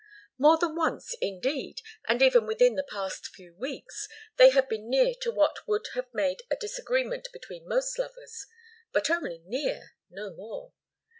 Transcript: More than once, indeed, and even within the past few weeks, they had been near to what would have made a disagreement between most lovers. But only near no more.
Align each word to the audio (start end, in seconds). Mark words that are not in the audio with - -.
More 0.39 0.57
than 0.57 0.75
once, 0.75 1.15
indeed, 1.21 1.83
and 2.07 2.23
even 2.23 2.47
within 2.47 2.73
the 2.73 2.81
past 2.89 3.27
few 3.27 3.53
weeks, 3.53 4.07
they 4.37 4.49
had 4.49 4.67
been 4.67 4.89
near 4.89 5.13
to 5.21 5.31
what 5.31 5.67
would 5.67 5.89
have 5.93 6.11
made 6.11 6.41
a 6.49 6.55
disagreement 6.55 7.27
between 7.31 7.67
most 7.67 7.99
lovers. 7.99 8.47
But 8.91 9.11
only 9.11 9.43
near 9.45 9.91
no 10.09 10.33
more. 10.33 10.73